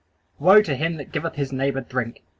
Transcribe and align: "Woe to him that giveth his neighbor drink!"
"Woe 0.39 0.63
to 0.63 0.73
him 0.75 0.95
that 0.97 1.11
giveth 1.11 1.35
his 1.35 1.53
neighbor 1.53 1.81
drink!" 1.81 2.23